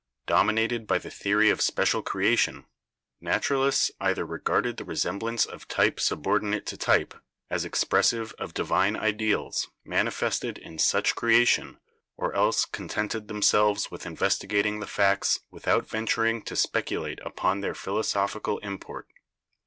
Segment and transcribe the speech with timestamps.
[0.25, 2.65] Dominated by the theory of special creation,
[3.19, 7.13] naturalists either regarded the resem blance of type subordinate to type
[7.51, 11.77] as expressive of divine ideals manifested in such creation
[12.17, 17.75] or else contented them selves with investigating the facts without venturing to speculate upon their
[17.75, 19.05] philosophical import.